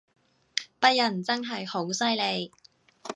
[0.79, 2.51] 北人真係好犀利